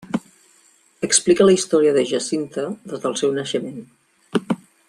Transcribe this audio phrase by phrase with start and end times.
[1.07, 3.81] Explica la història de Jacinta des del seu naixement.